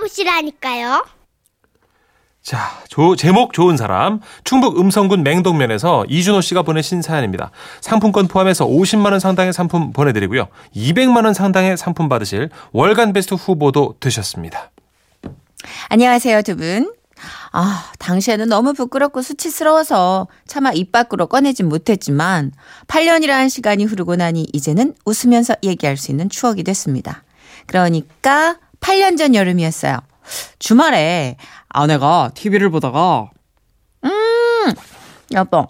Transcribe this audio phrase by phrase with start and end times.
[0.00, 1.04] 만나보시라니까요.
[2.42, 2.58] 자,
[2.88, 4.20] 조, 제목 좋은 사람.
[4.44, 7.50] 충북 음성군 맹동면에서 이준호 씨가 보내신 사연입니다.
[7.80, 10.48] 상품권 포함해서 50만 원 상당의 상품 보내드리고요.
[10.74, 14.70] 200만 원 상당의 상품 받으실 월간 베스트 후보도 되셨습니다.
[15.90, 16.94] 안녕하세요, 두 분.
[17.52, 22.52] 아, 당시에는 너무 부끄럽고 수치스러워서 차마 입 밖으로 꺼내진 못했지만
[22.86, 27.22] 8년이라는 시간이 흐르고 나니 이제는 웃으면서 얘기할 수 있는 추억이 됐습니다.
[27.66, 29.98] 그러니까 8년 전 여름이었어요.
[30.58, 31.36] 주말에
[31.68, 33.30] 아내가 TV를 보다가
[34.04, 34.10] 음,
[35.32, 35.66] 여보,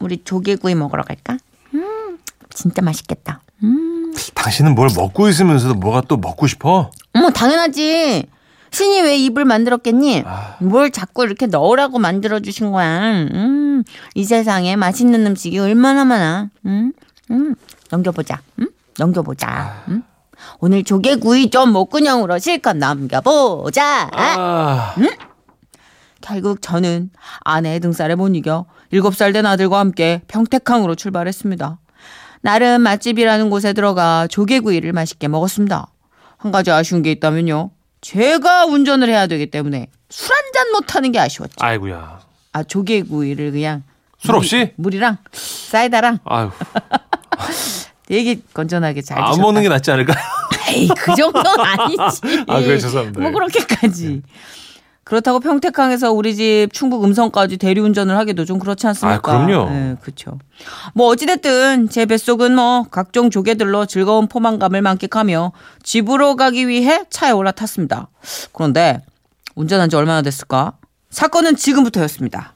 [0.00, 1.36] 우리 조개구이 먹으러 갈까?
[1.74, 2.18] 음,
[2.50, 3.40] 진짜 맛있겠다.
[3.62, 4.12] 음.
[4.34, 6.90] 당신은 뭘 먹고 있으면서도 뭐가 또 먹고 싶어?
[7.14, 8.26] 어머, 당연하지.
[8.70, 10.24] 신이 왜 입을 만들었겠니?
[10.26, 10.56] 아.
[10.60, 13.12] 뭘 자꾸 이렇게 넣으라고 만들어 주신 거야.
[13.32, 13.82] 음,
[14.14, 16.50] 이 세상에 맛있는 음식이 얼마나 많아.
[16.66, 16.92] 음,
[17.30, 17.54] 음,
[17.90, 18.40] 넘겨보자.
[18.60, 19.84] 음, 넘겨보자.
[19.88, 20.02] 음.
[20.60, 24.08] 오늘 조개구이 좀 목구녕으로 실컷 넘겨보자.
[24.12, 24.94] 아,
[26.20, 31.78] 결국 저는 아내의 등살에 못 이겨 7살 된 아들과 함께 평택항으로 출발했습니다.
[32.40, 35.88] 나름 맛집이라는 곳에 들어가 조개구이를 맛있게 먹었습니다.
[36.36, 37.70] 한 가지 아쉬운 게 있다면요.
[38.00, 41.54] 제가 운전을 해야 되기 때문에 술 한 잔 못하는 게 아쉬웠죠.
[41.60, 42.20] 아이고야.
[42.52, 43.82] 아 조개구이를 그냥
[44.18, 44.72] 술 없이?
[44.76, 46.50] 물이랑 사이다랑 아유,
[48.08, 49.42] 되게 건전하게 잘 안 드셨다.
[49.42, 50.16] 먹는 게 낫지 않을까요?
[50.74, 52.20] 에이 그 정도는 아니지.
[52.48, 53.20] 아, 그래, 죄송합니다.
[53.20, 54.22] 뭐 그렇게까지.
[55.04, 59.32] 그렇다고 평택항에서 우리 집 충북 음성까지 대리운전을 하기도 좀 그렇지 않습니까?
[59.32, 59.70] 아, 그럼요.
[59.70, 60.38] 네, 그렇죠.
[60.94, 68.08] 뭐 어찌됐든 제 뱃속은 뭐 각종 조개들로 즐거운 포만감을 만끽하며 집으로 가기 위해 차에 올라탔습니다.
[68.52, 69.00] 그런데
[69.54, 70.74] 운전한 지 얼마나 됐을까?
[71.10, 72.54] 사건은 지금부터였습니다.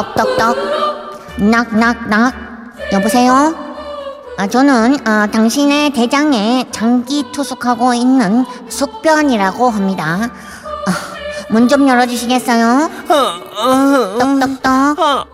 [0.00, 0.56] 똑똑똑.
[1.38, 2.34] 낙낙낙.
[2.92, 3.54] 여보세요?
[4.38, 10.30] 아, 저는 아, 당신의 대장에 장기 투숙하고 있는 숙변이라고 합니다.
[10.86, 10.92] 아,
[11.50, 12.90] 문좀 열어주시겠어요?
[14.18, 15.28] 똑똑똑.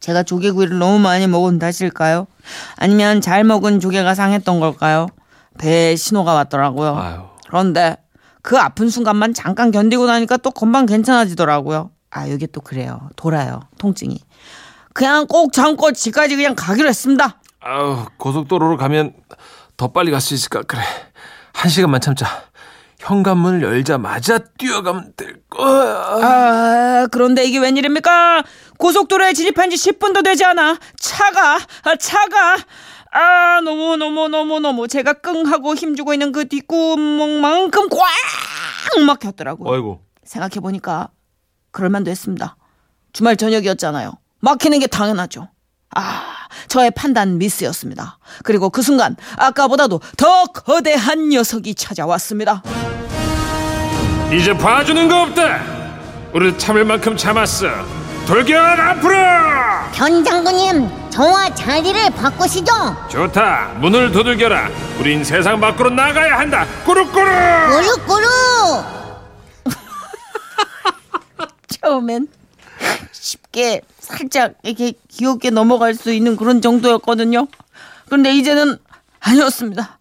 [0.00, 2.26] 제가 조개구이를 너무 많이 먹은 탓일까요?
[2.76, 5.06] 아니면 잘 먹은 조개가 상했던 걸까요?
[5.58, 6.96] 배에 신호가 왔더라고요.
[6.96, 7.20] 아유.
[7.46, 7.96] 그런데
[8.42, 11.90] 그 아픈 순간만 잠깐 견디고 나니까 또 금방 괜찮아지더라고요.
[12.10, 13.08] 아, 이게 또 그래요.
[13.16, 13.60] 돌아요.
[13.78, 14.18] 통증이.
[14.92, 17.40] 그냥 꼭 참고 집까지 그냥 가기로 했습니다.
[17.60, 19.14] 아우, 고속도로로 가면
[19.76, 20.62] 더 빨리 갈 수 있을까?
[20.62, 20.82] 그래.
[21.54, 22.26] 한 시간만 참자.
[22.98, 25.94] 현관문을 열자마자 뛰어가면 될 거야.
[26.22, 28.42] 아, 그런데 이게 웬일입니까?
[28.78, 30.78] 고속도로에 진입한 지 10분도 되지 않아.
[31.00, 32.56] 차가, 아, 차가.
[33.12, 39.72] 아, 너무, 너무, 너무, 너무 제가 끙하고 힘주고 있는 그 뒷구멍만큼 꽉 막혔더라고요.
[39.72, 40.00] 아이고.
[40.24, 41.08] 생각해 보니까
[41.70, 42.56] 그럴 만도 했습니다.
[43.12, 44.12] 주말 저녁이었잖아요.
[44.40, 45.48] 막히는 게 당연하죠.
[45.94, 46.22] 아,
[46.68, 48.18] 저의 판단 미스였습니다.
[48.44, 52.62] 그리고 그 순간 아까보다도 더 거대한 녀석이 찾아왔습니다.
[54.32, 55.60] 이제 봐주는 거 없다.
[56.32, 57.66] 우리 참을 만큼 참았어.
[58.26, 59.14] 돌격 앞으로.
[59.92, 62.72] 변 장군님, 저와 자리를 바꾸시죠.
[63.10, 63.74] 좋다.
[63.80, 64.70] 문을 두들겨라.
[64.98, 66.64] 우린 세상 밖으로 나가야 한다.
[66.86, 67.26] 꾸룩꾸룩.
[68.06, 68.30] 꾸룩꾸룩.
[71.68, 72.28] 처음엔
[73.12, 77.46] 쉽게 살짝 이렇게 귀엽게 넘어갈 수 있는 그런 정도였거든요.
[78.06, 78.78] 그런데 이제는
[79.20, 79.98] 아니었습니다.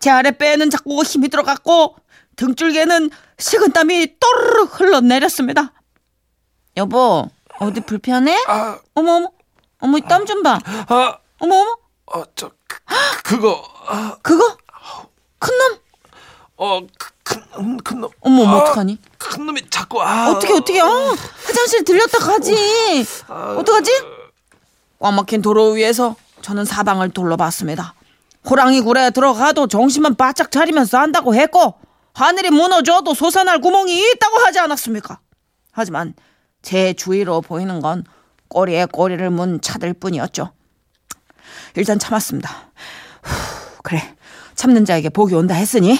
[0.00, 1.94] 제 아랫배에는 자꾸 힘이 들어갔고
[2.34, 5.72] 등줄기에는 식은땀이 또르르 흘러내렸습니다.
[6.76, 7.28] 여보,
[7.60, 8.36] 어디 불편해?
[8.48, 9.30] 아, 어머 어머,
[9.80, 10.58] 어머 이땀좀 봐.
[10.64, 12.78] 아, 어머 어머, 어, 저, 그,
[13.22, 14.56] 그거, 아, 그거
[15.38, 15.78] 큰 놈.
[16.56, 18.10] 어, 그, 큰, 큰 놈.
[18.20, 18.98] 어머 어머 아, 어떡하니?
[19.18, 20.30] 큰 놈이 자꾸, 아.
[20.30, 20.80] 어떻게 어떻게?
[20.80, 21.14] 어,
[21.46, 22.54] 화장실 들렸다 가지.
[23.28, 23.90] 어떡하지?
[24.98, 27.94] 꽉 막힌 도로 위에서 저는 사방을 둘러봤습니다.
[28.48, 31.74] 호랑이 굴에 들어가도 정신만 바짝 차리면서 한다고 했고
[32.14, 35.20] 하늘이 무너져도 솟아날 구멍이 있다고 하지 않았습니까?
[35.70, 36.14] 하지만
[36.62, 38.04] 제 주위로 보이는 건
[38.48, 40.52] 꼬리에 꼬리를 문 차들 뿐이었죠.
[41.74, 42.50] 일단 참았습니다.
[43.22, 44.14] 후, 그래
[44.54, 45.98] 참는 자에게 복이 온다 했으니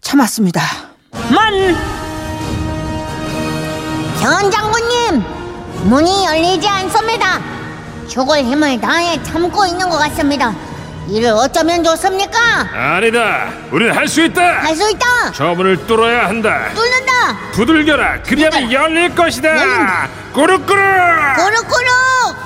[0.00, 0.60] 참았습니다.
[1.30, 1.76] 만변
[4.50, 5.22] 장군님,
[5.88, 7.40] 문이 열리지 않습니다.
[8.08, 10.54] 죽을 힘을 다해 참고 있는 것 같습니다.
[11.08, 12.38] 이를 어쩌면 좋습니까?
[12.72, 13.48] 아니다.
[13.70, 14.62] 우린 할 수 있다.
[14.64, 15.32] 할 수 있다.
[15.32, 16.72] 저 문을 뚫어야 한다.
[16.74, 17.50] 뚫는다.
[17.52, 18.22] 두들겨라.
[18.22, 19.48] 그리하면 열릴 것이다.
[19.56, 20.08] 열린다.
[20.34, 20.66] 꾸룩꾸룩.
[21.36, 22.36] 꾸룩꾸룩.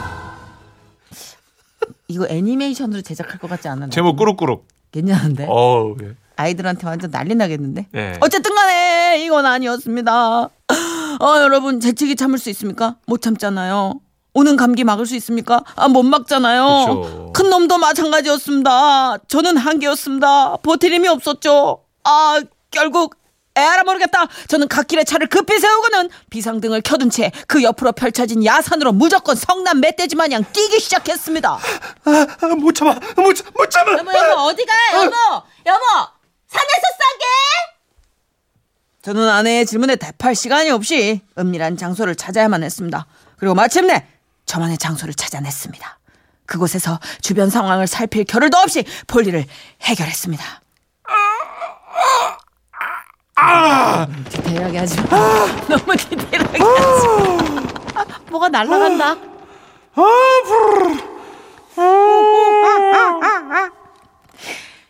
[2.08, 3.88] 이거 애니메이션으로 제작할 것 같지 않나요?
[3.90, 4.66] 제목 꾸룩꾸룩.
[4.92, 5.46] 괜찮은데?
[5.48, 6.08] 어우, 예.
[6.36, 7.86] 아이들한테 완전 난리 나겠는데?
[7.94, 8.18] 예.
[8.20, 10.12] 어쨌든 간에 이건 아니었습니다.
[11.20, 12.96] 어, 여러분 재채기 참을 수 있습니까?
[13.06, 13.94] 못 참잖아요.
[14.32, 15.62] 오는 감기 막을 수 있습니까?
[15.76, 16.86] 아, 못 막잖아요.
[17.02, 17.32] 그쵸.
[17.34, 19.18] 큰 놈도 마찬가지였습니다.
[19.28, 20.56] 저는 한계였습니다.
[20.58, 21.82] 버틸 힘이 없었죠.
[22.04, 22.40] 아,
[22.70, 23.16] 결국
[23.56, 24.26] 에라 모르겠다.
[24.46, 30.14] 저는 갓길에 차를 급히 세우고는 비상등을 켜둔 채 그 옆으로 펼쳐진 야산으로 무조건 성남 멧돼지
[30.14, 31.58] 마냥 뛰기 시작했습니다.
[32.04, 33.92] 아, 못 참아, 못, 참- 못 참아.
[33.98, 35.06] 여보 여보 어디가 여보
[35.66, 35.84] 여보
[36.46, 37.24] 산에서 싸게
[39.02, 43.06] 저는 아내의 질문에 대팔 시간이 없이 은밀한 장소를 찾아야만 했습니다
[43.38, 44.06] 그리고 마침내
[44.50, 45.98] 저만의 장소를 찾아냈습니다.
[46.44, 49.44] 그곳에서 주변 상황을 살필 겨를도 없이 볼일을
[49.82, 50.44] 해결했습니다.
[54.28, 55.08] 디테일하게 하지 마.
[55.68, 57.06] 너무 디테일하게 하지
[57.94, 58.04] 마.
[58.28, 59.16] 뭐가 날아간다?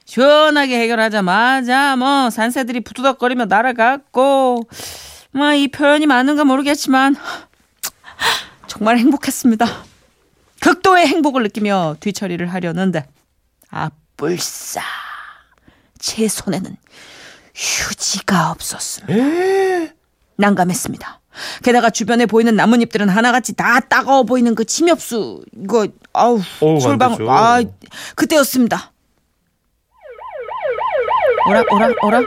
[0.06, 4.62] 시원하게 해결하자마자 뭐 산새들이 부두덕거리며 날아갔고.
[5.32, 7.14] 뭐 이 표현이 맞는가 모르겠지만
[8.70, 9.66] 정말 행복했습니다.
[10.60, 13.04] 극도의 행복을 느끼며 뒤처리를 하려는데
[13.68, 14.80] 아 뿔싸
[15.98, 16.76] 제 손에는
[17.52, 19.92] 휴지가 없었습니다.
[20.36, 21.20] 난감했습니다.
[21.64, 27.16] 게다가 주변에 보이는 나뭇잎들은 하나같이 다 따가워 보이는 그 침엽수 이거 아우 안 솔방.
[27.28, 27.60] 아
[28.14, 28.92] 그때였습니다.
[31.46, 32.22] 어라 어라 어라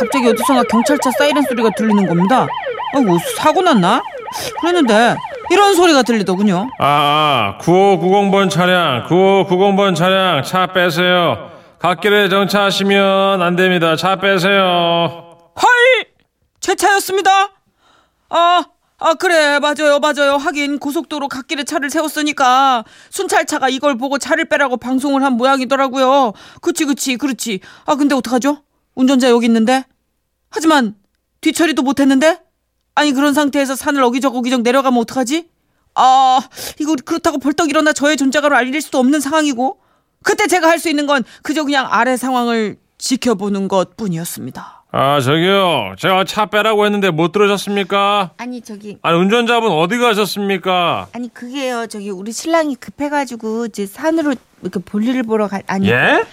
[0.00, 2.48] 갑자기 어디선가 경찰차 사이렌 소리가 들리는 겁니다.
[2.96, 4.02] 아이고 사고 났나?
[4.60, 5.16] 그랬는데
[5.50, 6.68] 이런 소리가 들리더군요.
[6.78, 11.50] 아, 9590번 차량, 9590번 차량 차 빼세요.
[11.78, 13.94] 갓길에 정차하시면 안 됩니다.
[13.96, 15.36] 차 빼세요.
[15.60, 16.06] 헐!
[16.60, 17.50] 제 차였습니다.
[18.30, 18.64] 아,
[18.98, 19.58] 아, 그래.
[19.58, 19.98] 맞아요.
[20.00, 20.36] 맞아요.
[20.36, 26.32] 하긴 고속도로 갓길에 차를 세웠으니까 순찰차가 이걸 보고 차를 빼라고 방송을 한 모양이더라고요.
[26.62, 27.60] 그치, 그치, 그렇지.
[27.84, 28.62] 아, 근데 어떡하죠?
[28.94, 29.84] 운전자 여기 있는데?
[30.50, 30.94] 하지만
[31.42, 32.38] 뒤처리도 못했는데?
[32.94, 35.48] 아니, 그런 상태에서 산을 어기적 어기적 내려가면 어떡하지?
[35.96, 36.40] 아,
[36.80, 39.78] 이거 그렇다고 벌떡 일어나 저의 존재감을 알릴 수도 없는 상황이고
[40.22, 44.84] 그때 제가 할 수 있는 건 그저 그냥 아래 상황을 지켜보는 것 뿐이었습니다.
[44.90, 45.94] 아, 저기요.
[45.98, 48.30] 제가 차 빼라고 했는데 못 들으셨습니까?
[48.36, 51.08] 아니 저기 아니, 운전자분 어디 가셨습니까?
[51.12, 56.24] 아니 그게요 저기 우리 신랑이 급해가지고 이제 산으로 이렇게 볼일을 보러 가 아니 예?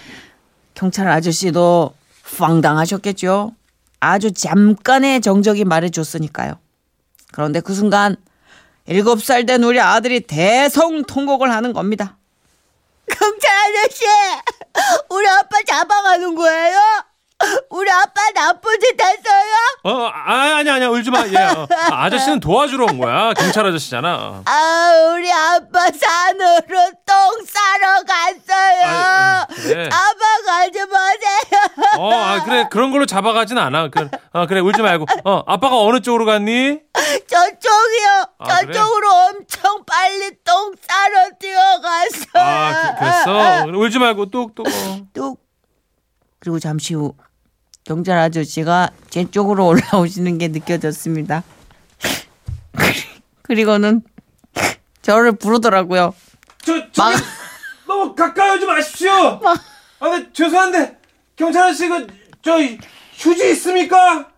[0.74, 1.92] 경찰 아저씨도
[2.36, 3.52] 황당하셨겠죠.
[4.04, 6.58] 아주 잠깐의 정적이 말해줬으니까요.
[7.32, 8.16] 그런데 그 순간
[8.86, 12.16] 일곱 살된 우리 아들이 대성통곡을 하는 겁니다.
[13.08, 14.04] 경찰 아저씨
[15.08, 16.78] 우리 아빠 잡아가는 거예요?
[17.70, 19.54] 우리 아빠 나쁜 짓 했어요?
[19.84, 21.26] 어, 아, 아니, 아니야, 울지 마.
[21.26, 21.36] 예.
[21.36, 21.66] 어.
[21.90, 23.32] 아, 아저씨는 도와주러 온 거야.
[23.34, 24.42] 경찰 아저씨잖아.
[24.44, 29.88] 아 우리 아빠 산으로 똥 싸러 갔어요 아, 그래.
[29.90, 31.31] 잡아가지 마세요
[31.98, 32.66] 어, 아, 그래.
[32.70, 33.88] 그런 걸로 잡아가진 않아.
[33.88, 34.60] 그, 어, 그래.
[34.60, 35.06] 울지 말고.
[35.24, 36.80] 어, 아빠가 어느 쪽으로 갔니?
[37.26, 38.72] 저쪽이요 아, 그래?
[38.72, 43.78] 저쪽으로 엄청 빨리 똥 싸러 뛰어갔어요 아, 그, 그랬어.
[43.78, 44.66] 울지 말고 뚝뚝.
[44.66, 44.70] 어.
[45.12, 45.40] 뚝.
[46.38, 47.14] 그리고 잠시 후
[47.84, 51.42] 경찰 아저씨가 제 쪽으로 올라오시는 게 느껴졌습니다.
[53.42, 54.02] 그리고는
[55.02, 56.14] 저를 부르더라고요.
[56.64, 57.14] 저, 저, 막-
[57.86, 59.10] 너무 가까이 오지 마십시오.
[60.00, 60.96] 아, 네, 죄송한데,
[61.42, 62.06] 경찰 아저씨, 그,
[62.40, 62.52] 저,
[63.16, 64.28] 휴지 있습니까?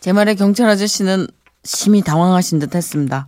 [0.00, 1.26] 제 말에 경찰 아저씨는
[1.64, 3.26] 심히 당황하신 듯 했습니다.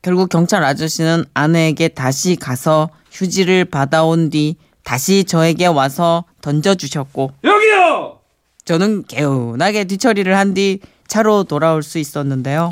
[0.00, 8.20] 결국 경찰 아저씨는 아내에게 다시 가서 휴지를 받아온 뒤 다시 저에게 와서 던져주셨고 여기요!
[8.64, 12.70] 저는 개운하게 뒤처리를 한 뒤 차로 돌아올 수 있었는데요.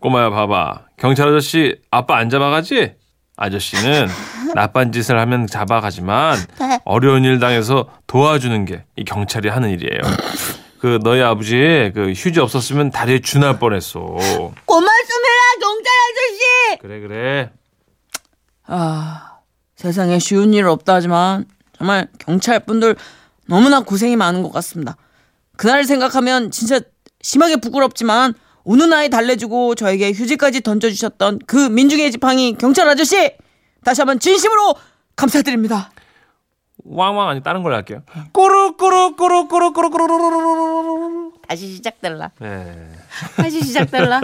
[0.00, 0.82] 꼬마야, 봐봐.
[0.98, 2.92] 경찰 아저씨, 아빠 안 잡아가지?
[3.36, 4.06] 아저씨는
[4.54, 6.38] 나쁜 짓을 하면 잡아가지만
[6.84, 10.00] 어려운 일 당해서 도와주는 게 이 경찰이 하는 일이에요.
[10.78, 14.00] 그 너희 아버지 그 휴지 없었으면 다리에 쥐날 뻔했어.
[14.00, 15.28] 고맙습니다
[15.60, 17.50] 경찰 아저씨 그래 그래.
[18.66, 19.38] 아,
[19.76, 22.96] 세상에 쉬운 일 없다 하지만 정말 경찰 분들
[23.46, 24.96] 너무나 고생이 많은 것 같습니다.
[25.56, 26.80] 그날 생각하면 진짜
[27.20, 33.32] 심하게 부끄럽지만 우는 아이 달래주고 저에게 휴지까지 던져주셨던 그 민중의 지팡이 경찰 아저씨
[33.84, 34.74] 다시 한번 진심으로
[35.16, 35.90] 감사드립니다.
[36.84, 38.02] 왕왕 아니 다른 걸로 할게요.
[38.32, 41.32] 꾸루꾸루꾸루꾸루꾸루꾸루꾸루.
[41.48, 42.30] 다시 시작될라.
[42.40, 42.88] 네.
[43.36, 44.20] 다시 시작될라.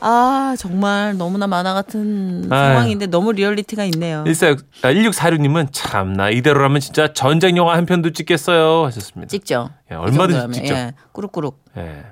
[0.00, 2.74] 아 정말 너무나 만화 같은 아유.
[2.74, 4.24] 상황인데 너무 리얼리티가 있네요.
[4.26, 9.30] 14, 아, 1646님은 참나 이대로라면 진짜 전쟁 영화 한 편도 찍겠어요 하셨습니다.
[9.30, 9.70] 찍죠.
[9.92, 10.60] 예, 얼마든지.
[10.60, 10.74] 찍죠.
[10.74, 11.64] 예, 꾸룩꾸룩.
[11.76, 12.02] 예.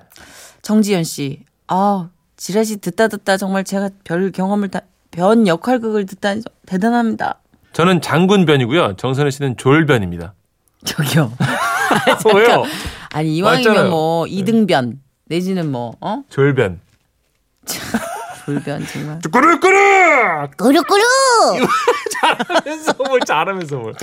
[0.63, 1.45] 정지현 씨.
[1.67, 6.35] 아, 지라시 듣다 듣다 정말 제가 별 경험을 다, 변 역할극을 듣다
[6.67, 7.40] 대단합니다.
[7.73, 8.97] 저는 장군변이고요.
[8.97, 10.35] 정선혜 씨는 졸변입니다.
[10.85, 11.33] 저기요.
[12.35, 12.64] 왜요?
[13.12, 13.90] 아니 이왕이면 맞잖아요.
[13.90, 16.23] 뭐 이등변 내지는 뭐 어?
[16.29, 16.81] 졸변.
[18.47, 19.19] 돌변 정말.
[19.31, 21.02] 꾸르꾸르 꾸루꾸루.
[22.21, 23.95] 잘하면서 뭘 잘하면서 뭘.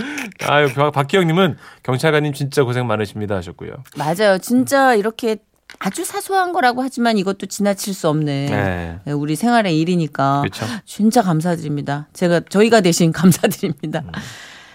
[0.43, 3.71] 아유 박- 박기영님은 경찰관님 진짜 고생 많으십니다 하셨고요.
[3.97, 4.37] 맞아요.
[4.39, 5.37] 진짜 이렇게
[5.79, 8.45] 아주 사소한 거라고 하지만 이것도 지나칠 수 없네.
[8.49, 8.99] 네.
[9.03, 10.65] 네, 우리 생활의 일이니까 그렇죠.
[10.85, 12.07] 진짜 감사드립니다.
[12.13, 14.03] 제가 저희가 대신 감사드립니다.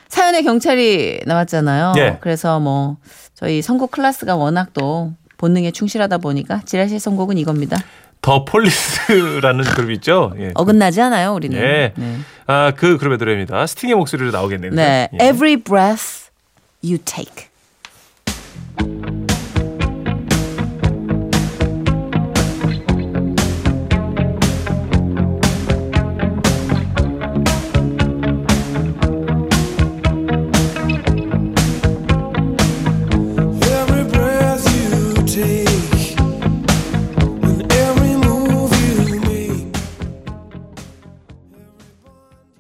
[0.08, 1.94] 사연에 경찰이 나왔잖아요.
[1.96, 2.18] 예.
[2.20, 2.98] 그래서 뭐
[3.34, 7.76] 저희 선곡 클래스가 워낙 또 본능에 충실하다 보니까 지라시 선곡은 이겁니다.
[8.20, 10.32] 더 폴리스라는 그룹 있죠.
[10.38, 10.52] 예.
[10.54, 11.58] 어긋나지 않아요, 우리는.
[11.58, 11.92] 예.
[11.96, 12.18] 네.
[12.46, 13.66] 아, 그 그룹의 노래입니다.
[13.66, 14.70] 스팅의 목소리로 나오겠네요.
[14.72, 15.08] 네.
[15.20, 15.24] 예.
[15.28, 16.30] Every breath
[16.84, 17.46] you take.